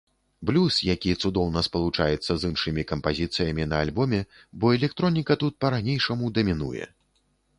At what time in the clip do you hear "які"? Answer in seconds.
0.83-1.11